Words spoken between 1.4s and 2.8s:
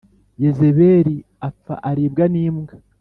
apfa aribwa n’imbwa